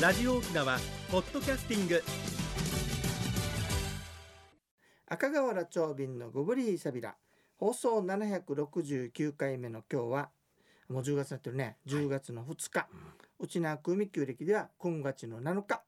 [0.00, 0.78] ラジオ沖縄
[1.10, 2.02] ポッドキャスティング。
[5.08, 7.16] 赤瓦町便のゴブリーサビラ
[7.56, 10.30] 放送769回目の今日は
[10.90, 11.76] もう10月になってるね。
[11.86, 12.88] 10月の2日、
[13.38, 15.82] うちな組旧暦では今月の7日、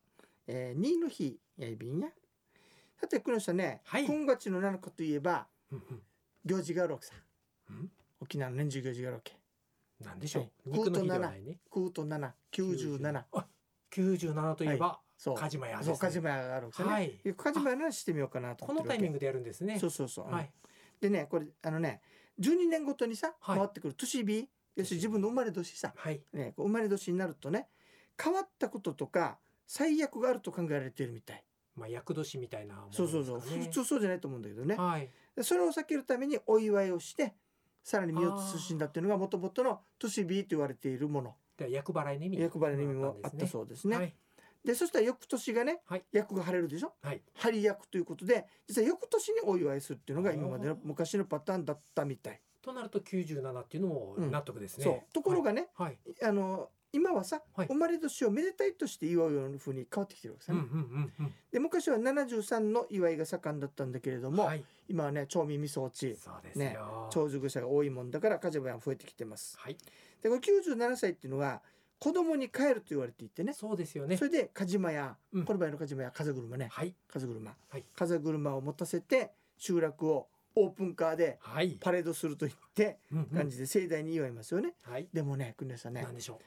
[0.46, 2.08] えー、2の日やいびんや。
[2.98, 4.06] さてこの人ね、はい。
[4.06, 6.02] 今月の7日といえばうんうん。
[6.46, 7.14] 行事があるわけさ。
[7.68, 7.90] うん？
[8.20, 9.36] 沖縄の年中行事があるわけ。
[10.02, 10.78] なんでしょう、はい。
[10.78, 11.58] 肉の日ではないね。
[11.70, 13.47] 空と797あ
[14.02, 15.34] 97といえば、そう。
[15.36, 17.20] カジマヤです、ね、カジマヤがあるわけさね、はい。
[17.36, 19.78] カジマヤの話してみようかなとこのタイミングでやるんですね。
[19.78, 20.50] そうそうそう、はい。
[21.00, 22.00] でねこれあのね
[22.40, 23.58] 12年ごとにさ、はい。
[23.58, 26.20] 回ってくる年日要するに自分の生まれ年さ、はい。
[26.32, 27.68] ね、生まれ年になるとね
[28.22, 31.44] 変わったこととか最悪があると考えられているみたい。
[31.74, 32.80] まあ厄年みたいなね。
[32.90, 34.74] そうそうそう、普通そうじゃないと思うんだけどね。
[34.74, 35.10] はい。
[35.36, 37.34] でそれを避けるためにお祝いをして
[37.84, 41.34] さらに身を慎んだっていうのがもともとの年日と言われているもの
[41.66, 43.96] で厄払いの意味厄払いの意味もあったうそうですね。
[43.96, 44.14] はい。
[44.64, 46.04] でそしたら翌年がね、はい。
[46.12, 46.92] 厄が晴れるでしょ？
[47.00, 47.22] はい。
[47.34, 52.40] 張厄ということで実は翌年にお祝いするっていうのが今までの昔のパターンだったみたい。
[52.60, 55.12] となると97っていうのも納得ですね、そう。
[55.14, 57.66] ところがね、はい、あの今はさ、はい。
[57.66, 60.58] 生まれ年をめでたいとして祝うような風に変わってきてるわけですね。
[60.58, 61.34] はいうんうんうん。
[61.52, 64.64] で昔は73の祝いが盛んだったんだけれども、うんはい。
[64.88, 66.18] 今はね町民味噌落ち。
[66.56, 69.58] ねよ、長寿者が多いもんだから家事が増えてきてます。
[69.58, 69.76] はい。
[70.22, 71.60] でこれ97歳っていうのは
[71.98, 73.52] 子供に帰ると言われていてね。
[73.52, 74.16] そうですよね。
[74.16, 75.44] それで梶間や、うん。
[75.44, 76.68] この場合の梶間や風車ね。
[76.70, 76.94] はい。
[77.12, 77.84] 風車、はい。
[77.94, 83.24] 風車を持たせて集落をオープンカーではい、パレードするといってうんうん。
[83.26, 85.06] 感じで盛大に祝いますよね、はい。
[85.12, 86.40] でもね国吉さんねなんでしょ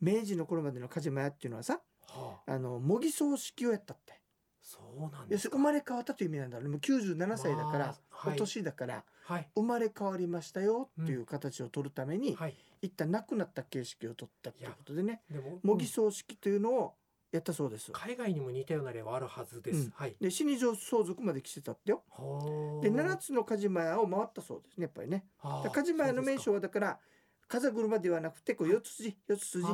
[0.00, 1.80] 明治の頃までの梶間屋っていうのはさ
[2.16, 4.20] う、はあ、あの模擬葬式をやったって。
[4.60, 6.70] そうなん要です生まれ変わったという意味なんだろうね。
[6.72, 8.34] もう97歳だから、まあはい。
[8.34, 9.48] お年だからはい。
[9.54, 12.54] 生まれ変わりましたよっていう形を取るために、はい。
[12.82, 15.22] 一旦亡くなった形式を取ったっていうことでね。
[15.62, 16.94] 模擬葬式というのを
[17.30, 19.92] やったそうです、海外にも似たような例はあるはずです、うん。
[19.94, 20.16] はい。
[20.20, 22.02] で死に上相続まで来てたってよ。
[22.10, 22.82] はあ。
[22.82, 25.26] で7つの梶間屋を回ったそうですねやっぱりね。
[25.72, 26.98] 梶間屋の名称ははだから
[27.48, 29.66] 風車ではなくてこう四つ筋四つ筋。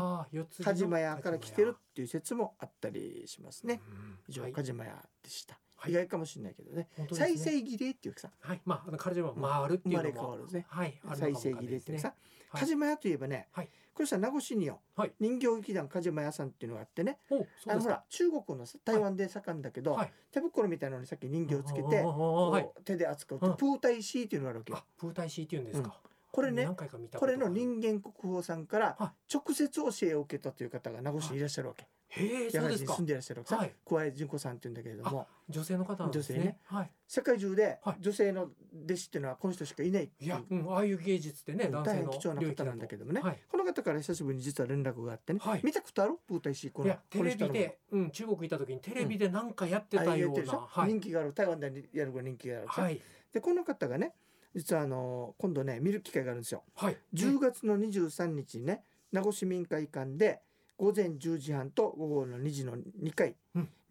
[0.64, 3.80] 梶間屋から来てるっていう説もあったりしますね。
[4.28, 4.52] 以上はい。
[4.52, 5.92] 梶間屋でした、はい。
[5.92, 6.88] 意外かもしれないけどね。
[6.96, 7.08] ね。
[7.12, 8.30] 再生儀礼っていうかさ。
[8.40, 8.60] はい。
[8.64, 11.00] まああの彼女は回るっていうのも、生まれ変わるねはい。
[11.14, 12.14] 再生儀礼っていうかさ。
[12.52, 13.68] 梶間屋といえばね、はい。
[13.92, 15.12] これさ名護市によ、はい。
[15.20, 17.18] 人形劇団梶間屋さんっていうのがあってね。
[17.30, 20.12] おそうあのほら中国のさ台湾で盛んだけど、はい。
[20.30, 23.56] 手袋みたいなのにさっき人形をつけてはい、う手で扱うとうん。
[23.56, 24.78] プータイシーっていうのがあるわけよ。
[24.78, 26.00] あプータイシーっていうんですか、
[26.34, 26.68] これね
[27.14, 31.86] これの人間国宝さんからは直接教えを受けたという方が名護市にいらっしゃるわけ。
[32.08, 32.58] へえそうですか。
[32.58, 33.50] 山口に住んでいらっしゃるわけ。
[33.50, 33.56] さ。
[33.56, 33.72] はい。
[33.84, 36.38] 小江純子さんって言うんだけれども、女性の方なんですね。
[36.38, 36.58] 女性ね。
[36.64, 36.90] はい。
[37.06, 37.96] 世界中ではい。
[38.00, 38.42] 女性の
[38.84, 43.20] 弟子っていうのはこの人しかいないいや、うん、ああいう芸術ってね、大変貴重な方なんだけどもね。
[43.20, 45.60] はい、この方から久しぶりに実は連絡があってね、はい。
[45.62, 46.14] 見たことある？
[46.26, 51.32] プータイシーこのテレビで、うん、中国行った時にテレビで何かやってたような、人気がある。
[51.32, 53.00] 台湾でやるぐらい人気があるはい。
[53.32, 54.14] でこの方がね
[54.54, 56.62] 実はあの今度ね見る機会があるんですよ。
[56.76, 58.82] はい10月の23日にね
[59.12, 60.40] 名護市民会館で
[60.76, 63.34] 午前10時半と午後の2時の2回、うん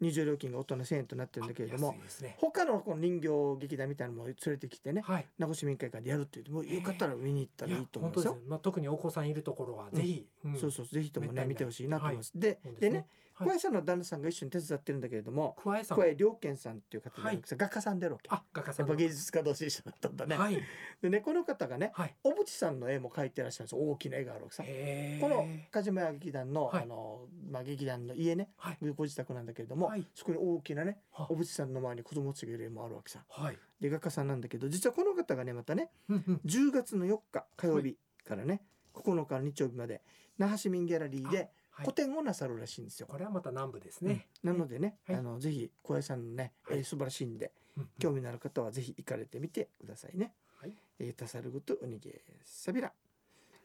[0.00, 2.36] 入場料金が大人1000円となってるんだけれどもね。
[2.38, 3.28] 他のこの人形
[3.60, 5.26] 劇団みたいなのも連れてきてねはい。
[5.38, 8.38] 名護市民会館でやるって言ってもうよかったら見に行ったらいいと思いますよ。
[8.42, 8.48] す。
[8.48, 10.56] まあ、特にお子さんいるところはぜひ、ん。
[10.58, 12.32] そうそうぜひともね見てほしいなと思います。
[12.34, 12.96] でそうですでね。
[12.96, 13.06] はい。
[13.36, 15.98] 小林さんの旦那さんが一緒に手伝ってるんだけれども桑江さん。
[15.98, 18.28] 小林良健さんっていう方で、はい画家さんであるわけ。
[18.30, 18.92] あ画家さんの。
[18.92, 20.36] やっぱ芸術家同士一緒だったんだね。
[20.36, 20.58] はい。
[21.02, 22.14] でねこの方がねはい。
[22.22, 23.80] 小渕さんの絵も描いてらっしゃるんですよ。
[23.90, 24.62] 大きな絵があるわけさ。
[24.62, 26.82] この梶間屋劇団の,、はい。
[26.82, 28.78] あのまあ、劇団の家ねはい。
[28.96, 30.06] ご自宅なんだけれども、はい。
[30.14, 31.26] そこに大きなねは。
[31.26, 33.24] 小渕さんの前に子供たちがいる絵もあるわけさ。
[33.28, 33.58] はい。
[33.80, 36.40] で画家さんなんだけど実はこの方がねまたねうんうん。
[36.44, 38.62] 10月の4日火曜日からね、
[38.94, 40.02] 9日の日曜日まで
[40.38, 41.86] 那覇市民ギャラリーではい。
[41.86, 43.08] 個展をなさるらしいんですよ。
[43.08, 44.52] これはまた南部ですね、うん。
[44.52, 45.16] なのでね、はい。
[45.16, 46.78] あのぜひ小林さんのね、はい。
[46.78, 47.52] えー素晴らしいんで
[47.98, 50.32] 興味のある方はぜひ行かれてみてくださいね。
[50.60, 50.72] はい。
[51.00, 52.92] えータサルグとウニゲーサビラ。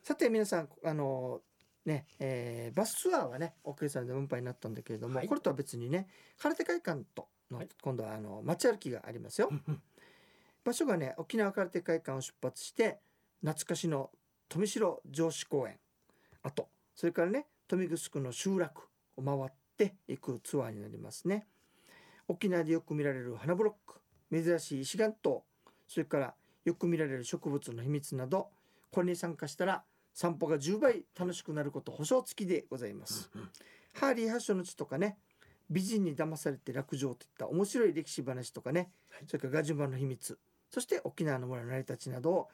[0.02, 1.40] さて皆さんあの
[1.86, 5.28] ね、えーバスツアーはね奥さんで運搬になったんだけれども、はい。
[5.28, 7.68] これとは別にね空手会館との、はい。
[7.82, 9.50] 今度はあの街歩きがありますよ。
[10.62, 12.98] 場所がね沖縄空手会館を出発して
[13.40, 14.10] 懐かしの
[14.48, 15.78] 富城城址公園
[16.42, 18.82] あとそれからね豊見城の集落
[19.16, 21.46] を回っていくツアーになりますね。
[22.28, 24.00] 沖縄でよく見られる花ブロック
[24.30, 25.42] 珍しい石岩島
[25.88, 26.34] それから
[26.64, 28.50] よく見られる植物の秘密など
[28.92, 29.82] これに参加したら
[30.20, 33.48] 散歩が10倍楽しくなること保証付きでございます、うんうん。
[33.94, 35.16] ハーリー発祥の地とかね
[35.70, 39.24] 美人に騙されて落城といった面白い歴史話とかね、はい。
[39.26, 40.38] それからガジュマの秘密
[40.68, 42.48] そして沖縄の村の成り立ちなどを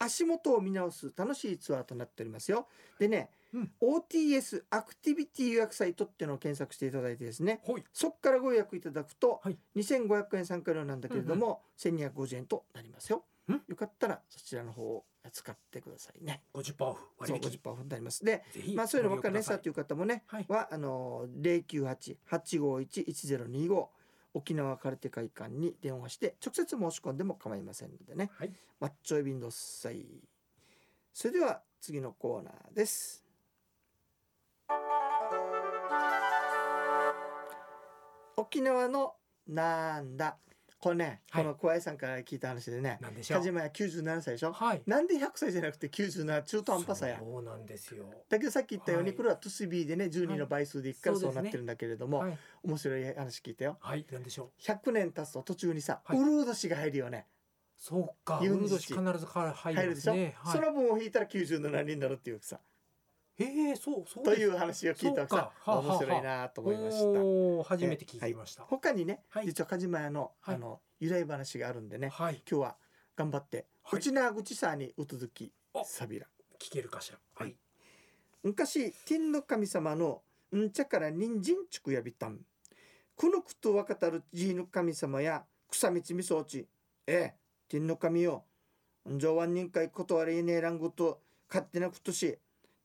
[0.00, 2.66] 足元を見直す楽しいツアーとなっておりますよ。
[2.98, 3.70] でねうん。
[3.80, 7.84] OTS アクティビティ予約サイトっていうのを検索していただいてですねほい。
[7.92, 9.56] そこからご予約いただくとはい。
[9.76, 13.22] 2500円参加料なんだけれども、1250円となりますよ。
[13.48, 13.60] ん。
[13.68, 16.42] よかったらそちらの方を使ってくださいね。
[16.54, 18.22] 50%オフそう割引50%オフになります。
[18.24, 18.42] で
[18.74, 20.46] まあそういうの分かんないさご利用くださという方もね、はい。
[20.48, 23.86] はあの098-851-1025
[24.34, 28.52] 沖縄空手会館に電話して直接申し込んでも構いませんのでね、はい。
[28.80, 30.06] マッチョイビンドッサイ
[31.12, 33.24] それでは次のコーナーです。
[38.36, 39.14] 沖縄の
[39.46, 40.38] なんだ
[40.82, 41.44] これね、はい。
[41.44, 43.38] この小林さんから聞いた話でねなんでしょう？
[43.38, 44.52] 梶間屋97歳でしょ？
[44.52, 44.82] はい。
[44.84, 47.20] なんで100歳じゃなくて97中途半端さや。
[47.20, 48.04] そうなんですよ。
[48.28, 49.16] だけどさっき言ったように、はい。
[49.16, 52.38] これはトゥスビーでね12の倍数でいくからはいそうなってるんだけれども、はい。
[52.64, 53.78] 面白い話聞いたよ。
[53.80, 54.04] はい。
[54.10, 56.18] なんでしょう？100年経つと途中にさ、はい。
[56.18, 57.28] うるう年が入るよね。
[57.78, 58.40] そうか。
[58.40, 60.14] ウ有ル日ド必ずから入入るでしょ、
[60.44, 62.58] その分を引いたら97になるっていうさ
[63.38, 66.98] ええそうそうという話を聞いたかはあはあ面白いなと思いまし
[67.64, 67.64] た。
[67.64, 68.64] 初めて聞きました。
[68.64, 69.46] 他にね、はい。
[69.46, 70.54] 実は梶間屋の,、はい。
[70.56, 72.42] あの由来話があるんでねはい。
[72.48, 72.76] 今日は
[73.16, 74.00] 頑張って、はい。
[74.00, 76.26] うちなぐちさにうつづきあさびら。
[76.60, 77.18] 聞けるかしら。
[77.34, 77.56] はい。
[78.42, 80.22] 昔天の神様の
[80.54, 82.40] んちゃから人参ちくやびたん。
[83.16, 86.68] くぬくとわかたるじいの神様や草道みそうち。
[87.06, 87.34] ええ
[87.68, 88.44] 天の神よ。
[89.08, 92.38] んじょわん人会断りねえらんごと勝手なことし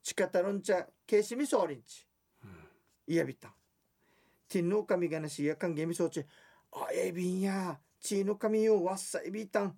[0.03, 2.05] ちかたるんちゃけいしみそうりんち
[3.07, 3.51] いやびたん
[4.49, 6.25] 天の神がなしやかんげみそうち
[6.71, 9.77] あえびんやちいの神よわっさいびたん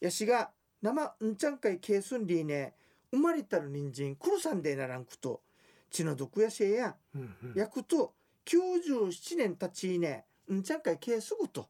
[0.00, 0.50] やしが
[0.82, 2.74] 生んちゃんかいけいすんりね
[3.10, 5.42] 生まれたる人参くるさんでならんくと
[5.90, 8.14] 血の毒やせいやうんうんやくと
[8.46, 11.68] 97年たちいねんちゃんかいけいすぐと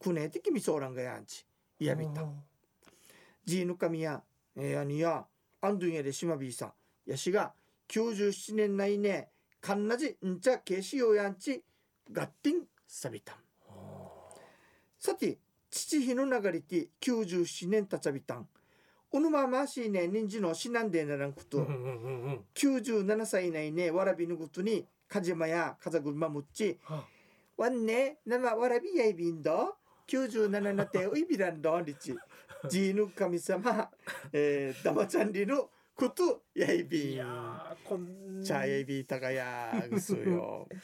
[0.00, 1.44] くねえてきみそうらんがやんち
[1.78, 2.22] いやびた
[3.44, 4.22] じいの神や
[4.56, 5.26] えやにや
[5.60, 6.72] あんどんやでしまびいさ
[7.06, 7.52] やしが
[7.88, 9.28] 97年ないね
[9.60, 11.62] かんなじんちゃけいしようやんち
[12.12, 13.36] がってんさびたん。
[14.98, 15.38] さて
[15.70, 18.46] 父日の流れて97年たちゃびたん。
[19.10, 27.04] おぬまましいね人参のしなんでならんくと、うんうんうんうん97歳以内ねわらびのことにかじまやかざぐるまむっちは
[27.56, 29.76] わんね生わらびやいびんど
[30.08, 32.14] 97なておいびらんどりち。
[32.68, 33.90] じいぬ神様
[34.32, 37.12] えー、だまちゃんりのことやいびん。
[37.12, 40.68] いやーこんちゃやいびたがやぐすよ。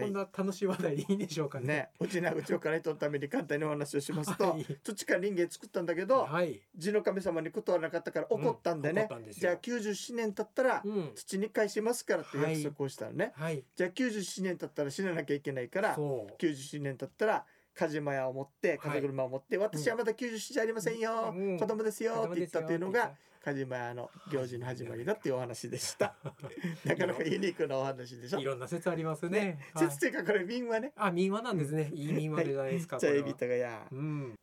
[0.00, 1.66] こんな楽しい話題でいいんでしょうかね。
[1.66, 4.64] ねうちなうちをからとるために簡単にお話をしますと、はい。
[4.82, 6.60] 土から人間作ったんだけど、はい。
[6.76, 11.12] 地の神様に断らなかったから怒ったんでね、怒ったんでじゃあ97年経ったらうん。
[11.14, 13.64] 土に返しますからって約束をしたのね、はい。
[13.74, 16.42] じゃあ97年経ったら死ななきゃいけないからそう。
[16.42, 21.58] 97年経ったら梶間屋を持って風車を持って、私はまだ97じゃありませんよ、うん。
[21.58, 22.24] 子供ですよ。
[22.26, 23.12] って言ったというのが
[23.42, 26.16] 子梶間屋の行事の始まりだっていうお話でした。
[26.84, 28.40] なかなかユニークなお話でしょ。
[28.40, 29.58] いろんな説ありますね。
[29.74, 29.88] はい。
[29.88, 30.92] 説というかこれ民話ね。
[30.96, 31.90] あ民話なんですね。
[31.92, 33.86] いい民話じゃないですかじゃあエビタがや。
[33.92, 34.38] うん。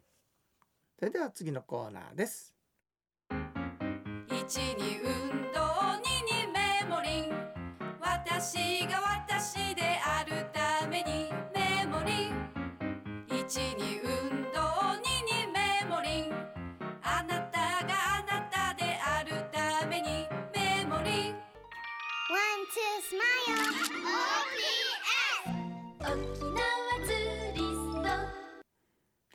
[0.99, 2.55] それでは次のコーナーです。
[4.29, 5.59] 一に運動
[5.97, 7.33] 二にメモリン。
[7.99, 10.42] 私が私である
[13.53, 14.09] 1に運
[14.51, 16.33] 動2にメモリン。
[17.03, 21.35] あなたがあなたであるためにメモリン。
[21.35, 21.37] One,
[22.73, 23.15] two, ース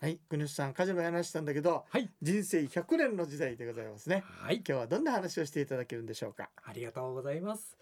[0.00, 2.10] はい、国吉さん、カジノの話したんだけど、はい。
[2.20, 4.24] 人生100年の時代でございますね。
[4.26, 4.56] はい。
[4.56, 6.50] 今日はどんな話をしていただけるんでしょうか？
[6.64, 7.78] ありがとうございます。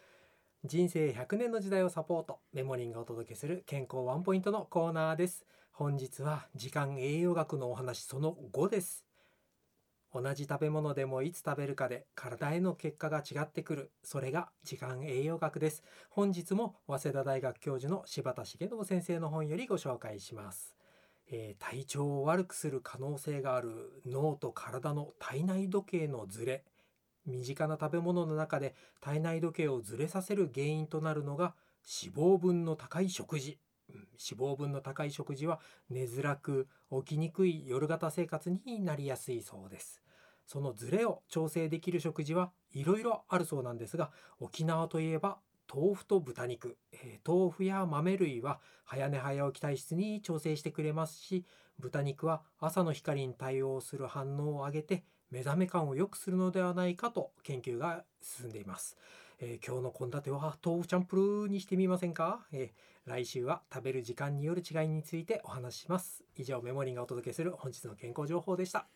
[0.66, 5.46] 人生100年の時代をサポートメモリンがお届けする健康ワンポイントのコーナーです。
[5.78, 9.04] 本日は時間栄養学のお話その5です。
[10.10, 13.92] 同じ食べ物でもいつ食べるかで体への結果が違ってくる。
[14.02, 15.82] それが時間栄養学です。
[16.08, 20.74] 本日も早稲田大学教授の柴田重信先生の本よりご紹介します、
[21.30, 26.64] えー体調を悪くする可能性がある脳と体の体内時計のズレ。
[27.26, 31.54] 身近な食べ物の中で体内時計をずれさせる原因となるのが
[32.02, 33.58] 脂肪分の高い食事。
[33.96, 35.60] 脂肪分の高い食事は
[35.90, 40.02] 寝づらく起きにくい夜型生活になりやすいそうです。
[40.46, 45.38] そのズレを調整できる食事はいろいろあるそうなんですが沖縄といえば
[45.72, 51.44] 豆腐と豚肉、えー豆腐や豆類は早寝早起き体質に調整してくれますし
[51.80, 58.96] 豚肉は朝の光に対応する反応を上げて目覚め感を良くするのではないかと研究が進んでいます、
[59.40, 62.70] えー今日の献立は豆腐チャンプルーにしてみませんか、え
[63.06, 66.24] 来週は食べる時間による違いについてお話しします。
[66.34, 68.88] 以上メモリーがお届けする本日の健康情報でした。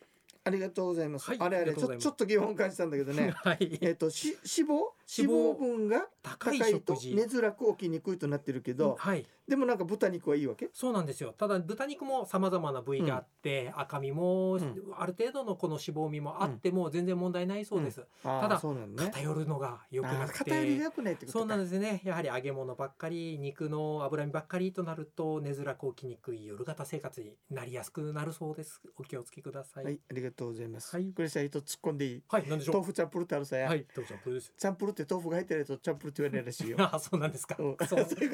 [0.42, 3.30] ありがとうございます、はいあれあれちょっと疑問感じたんだけどね。
[3.44, 3.78] はい。
[3.80, 4.90] えっとし脂肪？
[5.18, 9.26] 脂肪分が高いと寝づらく起きにくいとなってるけど、はい。
[9.48, 10.70] でもなんか豚肉はいいわけ？
[10.72, 11.34] そうなんですよ。
[11.36, 14.60] ただ豚肉もさまざまな部位があって、赤身も、ん。
[14.96, 19.04] ある程度のこの脂肪身もあっても全然問題ないそうです、ただそうなのね。
[19.06, 21.40] 偏るのが良くなく偏りがて良くないってことか。
[21.40, 22.00] そうなんですね。
[22.04, 28.80] やはり揚げ物ばっかり肉の脂身ばっかりとなると寝づらく起きにくい夜型生活になりやすくなるそうです。
[28.96, 29.84] お気をつけください。
[29.84, 31.12] はい、ありがとうございます、はい。
[31.12, 32.22] これさ一つ突っ込んでいい？
[32.28, 34.52] はい、なんでしょ豆腐チャンプルってあるさや、うはいどうぞどうです。
[34.56, 36.76] チャンプルって豆腐が入ってないとチャンプルって言われないらしいよ。
[36.94, 37.56] あそうなんですか。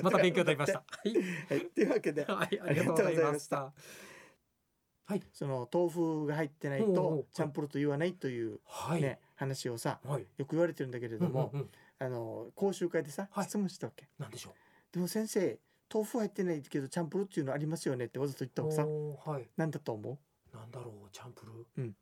[0.02, 0.78] また勉強になりました。
[0.78, 1.14] はい。
[1.14, 2.24] はい、というわけで。
[2.24, 3.72] はい、ありがとうございました。
[5.08, 11.70] はい、その豆腐が入ってないとうチャンプルと言わないというはい、ね、話をさはい、よく言われてるんだけれども、うんうんうん。
[11.98, 13.44] あの講習会でさ、はい。
[13.44, 14.08] 質問したわけ。
[14.18, 14.54] なんでしょ
[14.92, 15.58] でも先生
[15.92, 18.66] 豆腐入ってないけどチャンプルっていうのありますよねってわざと言ったう。
[18.66, 19.30] のさ。
[19.30, 20.18] はい、なんだと思
[20.52, 21.52] なんだろう、チャンプル？
[21.52, 21.64] ー。
[21.78, 21.96] うん。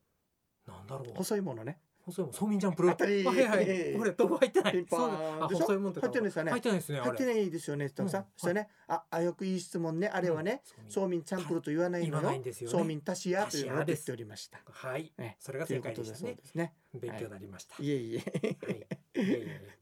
[0.67, 1.09] なんだろう。
[1.11, 1.13] う。
[1.13, 2.91] 細いものね細いもん、そうみんチャンプルー。
[2.91, 3.23] 当たり。
[3.23, 4.83] はいはい、これ豆腐入ってない。
[4.83, 6.51] ピあ、細いもん入ってないですよね。
[6.51, 6.99] 入ってないですね。
[6.99, 8.33] 入ってないですよねって言ったのさ、うん。
[8.37, 10.07] そしたらね、ああよくいい質問ね。
[10.07, 12.31] あれはね、うんそうみんチャンプルと言わないのよ。
[12.31, 12.77] んですよね。
[12.77, 14.59] そうみん足しやというのを言っておりました。
[14.65, 16.19] はい、ねそれが正解でしたね。
[16.19, 16.73] そうですね。
[16.93, 17.75] 勉強になりました。
[17.81, 17.89] い。
[17.89, 18.89] えいえ。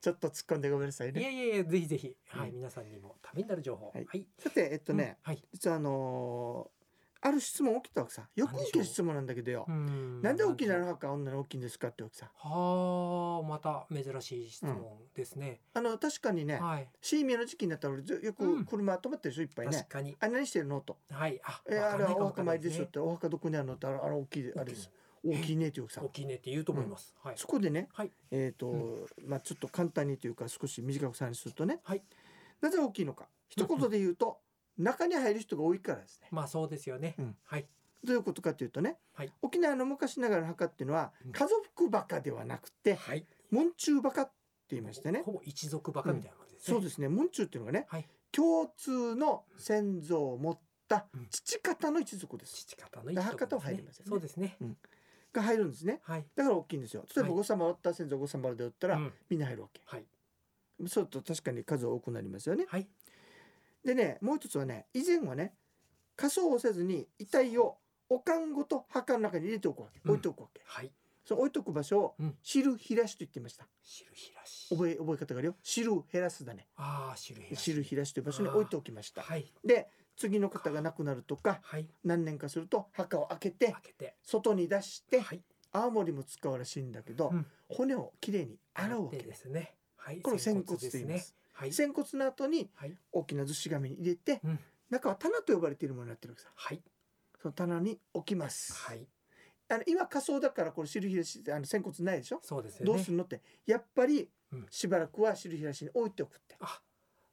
[0.01, 2.56] ちょっと突っ込んでごめんなさいいやねいやいや、ぜひぜひ、はい、うん。
[2.56, 3.88] 皆さんにもためになる情報。
[3.88, 4.06] はい。
[4.06, 5.18] はい、さてえっとね。
[5.51, 6.83] 実はあのー
[7.25, 8.27] ある質問起きたわけさ。
[8.36, 9.65] よく起きる質問なんだけどよ。
[9.68, 10.22] うん。
[10.22, 14.75] なんで沖縄の墓は女の大きいんですかってわけさはあ、また珍しい質問
[15.15, 15.62] ですね。
[15.74, 16.89] あの確かにねはい。
[17.01, 18.65] シーミアの時期になったらようん。
[18.65, 19.77] く車止まってるでしょいっぱいね。
[19.77, 20.18] 確かに。
[20.20, 20.98] あ何してるのと。
[21.10, 21.39] はい。
[21.46, 23.00] あ、えあれはお墓参りでですよって。
[23.00, 24.92] お墓どこにあるのってあれ大きいあれです。
[25.25, 26.01] 大きいねっていうさ。
[26.03, 27.15] 大きいねって言うと思います。
[27.24, 27.36] はい。
[27.38, 28.12] そこでねはい。
[28.32, 31.80] えっとうまあちょっと簡単にというか少し短くさにするとね。
[31.84, 32.03] はい。
[32.60, 33.27] なぜ大きいのか。
[33.50, 34.39] 一言で言うと
[34.77, 37.15] 中に入る人が多いからですねまあそうですよね。
[37.20, 37.68] うんはい。
[38.03, 43.25] どういうことかというとねはい沖縄の昔ながらの墓っていうのはうん家族墓ではなくてはい。
[43.51, 44.32] 門中墓って
[44.72, 46.74] 言いましてねほぼ一族バカみたいな感じですね。
[46.75, 48.08] そうですね門中っていうのがねはい。
[48.32, 54.58] 共通の先祖を持ったうん父方の一族です父方の一族墓とは入りますよねそうですね。
[55.32, 56.25] が入るんですねはい。
[56.36, 60.06] だから大きいんですよ例えばはい五様おった先祖五様でおったらうんみんな入るわけはい。
[60.88, 62.88] そうと確かに数は多くなりますよねはい。
[63.86, 65.54] でねもう一つはね以前はね
[66.16, 67.78] 仮装をせずに遺体を
[68.10, 70.92] おかんごと墓の中に入れておくわけうん置いておくわけ、はい。
[71.25, 74.68] その置いておく場所をうん汁ひらしと言っていました汁ひらし。
[74.70, 77.63] 覚え覚え方があるよ汁減らすだねああ、汁ひらし。
[77.63, 79.52] 汁ひらしという場所に置いておきましたはい。
[79.66, 81.88] で次の方が亡くなるとかはい。
[82.04, 84.16] 何年かすると墓を開けて開けて。
[84.24, 85.42] 外に出してはい。
[85.72, 89.74] 青森も使うらしいんだけど、うん骨をきれいに洗うわでけですね。
[89.98, 90.22] はい。
[90.22, 91.34] これを仙骨と言います。
[91.54, 91.74] はい。
[91.74, 92.98] 仙骨の後にはい。
[93.12, 94.60] 大きな厨子紙に入れてうん。
[94.90, 96.82] 中は棚と呼ばれているものになってるわけさはい。
[97.42, 99.08] その棚に置きます、はい。
[99.70, 102.40] あの今仮想だからこれ汁ひらしあの仙骨ないでしょ？
[102.44, 102.94] そうですよね。
[102.94, 103.42] どうするのって。
[103.66, 104.66] やっぱりうん。
[104.70, 106.82] しばらくは汁ひらしに置いておくって、あ、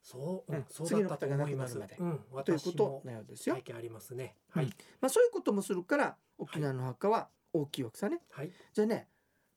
[0.02, 0.60] そう、ううん。
[0.60, 0.86] ん、そう。
[0.86, 1.96] 次の方が亡くなるまで。
[1.98, 3.56] うん、ということ私ものようですよ。
[3.56, 4.36] ありますね。
[4.54, 4.62] うん。
[4.62, 8.20] はい、まあ、そういうこともするから沖縄の墓は大きいわけさね。
[8.30, 9.08] はい、じゃあね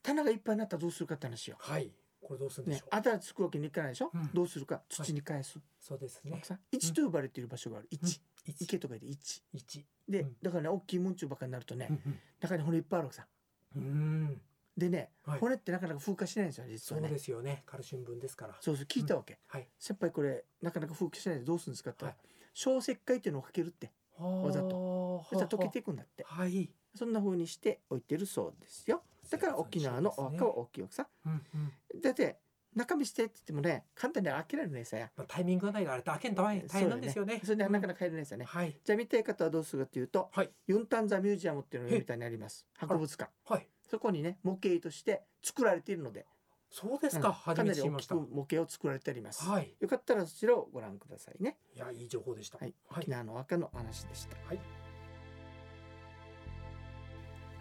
[0.02, 1.90] 棚がいっぱいになったらどうするかって話よ、はい、
[2.24, 2.96] これどうするんでねしょ、う？
[2.96, 4.30] 新しくわけにいかないでしょ、うん。
[4.34, 4.82] どうするか？
[4.90, 6.40] 土に返す、そうですね。
[6.44, 7.88] さ一と呼ばれている場所がある。
[7.92, 9.44] 一、一、池とかで一。
[9.54, 10.36] 一、で、うん。
[10.42, 13.28] だからね大きい文中ばっかになるとね、うん中に骨いっぱいあるわけさ。
[13.76, 14.42] うん、うん、
[14.78, 15.40] でね、はい。
[15.40, 17.64] 骨ってなかなか風化しないんですよ実そうはねですよね。
[17.66, 18.56] カルシウム分ですから。
[18.60, 22.14] そうそう聞いたわけ、はい、先輩これなかなか風化しないでどうするんですかっては
[22.54, 25.26] 小石灰っていうのをかけるってわざと。
[25.30, 26.24] そしたら溶けていくんだって。
[26.28, 29.02] はい、そんな風にして置いてるそうですよ。
[29.30, 31.08] だから沖縄のお墓は大きいわけさ。
[31.26, 31.74] うん、うん。
[32.04, 32.38] だって
[32.76, 37.40] 中身してって言ってもね簡単に開けられないさやまあ、タイミングがないから、あれ開けんと大変、なんですよね。
[37.44, 37.88] それでなかか。
[37.88, 43.68] なか入れないですよね、はい、じゃあ見たい方はどうするかというと、はいユンタンザミュージアムっていうのがみたいにあります博物館はい。
[43.90, 46.26] そこにね模型として作られているので
[46.70, 47.28] そうですか。
[47.28, 48.16] うん初かなり大きく。
[48.16, 49.76] 模型を作られてあります、はい。
[49.80, 52.58] よかったらそちらをご覧くださいねいや、いい情報でした。
[52.58, 53.12] はい、はい沖。
[53.12, 54.83] 縄の赤の話でしたはい。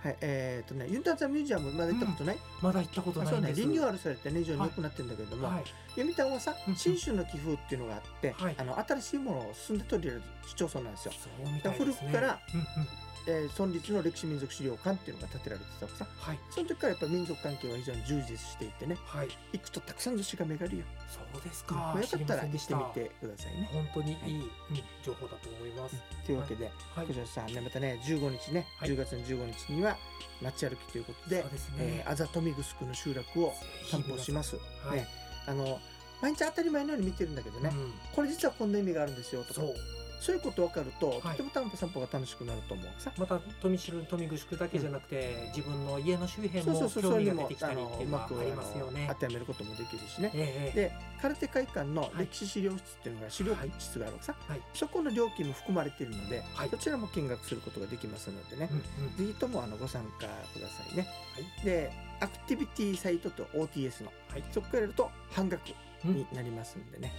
[0.03, 3.33] はいえー、とねユンタンザミュージアムまだ行ったことない、まだ行ったことあない。
[3.33, 5.65] そうんねリニューアルされてね非常に良くなってるんだけれども、はい。
[5.95, 11.75] 読谷はさうん新春の寄付っていうのがあって、はいあの新しいものを進んで取り入れる市町村なんですよ、すね。
[11.79, 12.67] 古くからうんうん。
[13.26, 16.38] えー、村立の歴史民族資料館っていうのが建てられてたわけさはい。
[16.50, 19.29] その時からやっぱ民族関係は非常に充実していてねはい。
[19.52, 21.95] 行くとたくさんのしがめがあるよ、そうですまか。
[21.97, 24.50] あよかったら行知りませんでしてみてくださいね、本当にいい、はいうん
[25.05, 25.97] 情報だと思います。
[26.25, 26.64] というわけで、
[26.95, 27.26] はい。
[27.26, 29.97] さんねまたね15日ね、はい10月の15日には
[30.41, 31.76] 街歩きということでそうですね。
[31.79, 33.52] えーあざとみぐすくの集落を
[33.91, 34.57] 散歩します。
[34.85, 34.99] はい。
[34.99, 35.07] ね
[35.47, 35.79] あの
[36.21, 39.61] 毎日当たり前のように見てるんだけどね、うんこれ実はこんな意味があるんですよとか
[40.23, 40.37] そう。
[40.37, 41.37] いうこと分かると、はい。
[41.37, 43.12] とても散歩散歩が楽しくなると思うさ。
[43.19, 49.07] また富城富城だけじゃなくて、自分の家の周辺も興味が出てきたりっていうのはありますよね。
[49.09, 49.14] 当。
[49.14, 50.31] てはめることもできるしね。
[50.35, 50.81] ええええ。
[50.88, 54.61] で空手会館の歴史資料室っていうのが資料室があるさ、はい。
[54.75, 56.69] そこの料金も含まれているので、はい。
[56.69, 59.17] そちらも見学することができますのでね、うんうん。
[59.17, 61.07] ぜひともあのご参加くださいね。
[61.35, 61.64] はい。
[61.64, 64.45] でアクティビティサイトと OTS の、はい。
[64.52, 65.62] そこからやると半額
[66.05, 66.14] うん。
[66.14, 67.12] になりますんでね、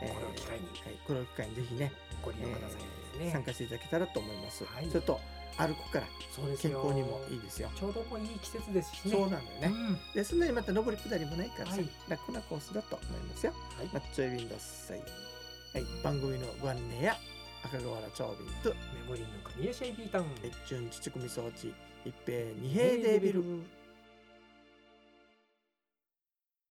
[0.00, 2.80] これを機会にはい、これを機会にぜひねご利用ください
[3.18, 3.30] えーね。
[3.32, 4.64] 参加していただけたらと思います。
[4.64, 5.20] はいそれと
[5.58, 6.06] 歩くから
[6.62, 7.68] 健康にもいいですよ。
[7.74, 9.10] ちょうどもういい季節ですしね。
[9.10, 9.66] そうなのよね。
[9.66, 13.52] うんでそんなにまた上り下りもないからさ、はい楽なコースだと思いますよ。
[13.76, 15.00] はいマッチョイビンドッサイ。
[15.00, 15.04] は
[15.80, 17.16] い、番組のご案内や
[17.64, 18.76] 赤瓦長瓶とメ
[19.08, 20.26] モリーの国吉エビータウン。
[20.44, 21.74] え順父組装置
[22.04, 23.42] 一平二平デビル。